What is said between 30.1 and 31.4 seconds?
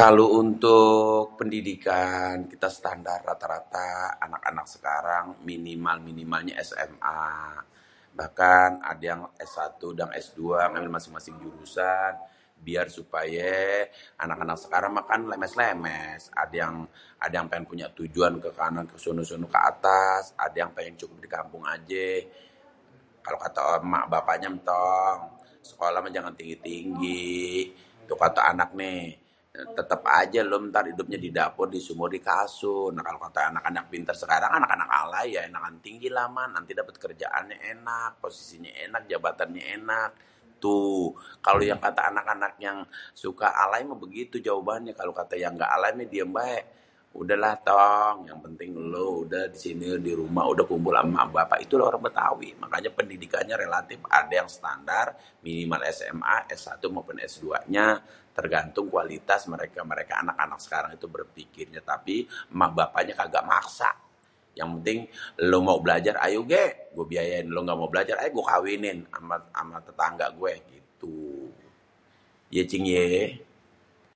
aja lu ntar idupnya di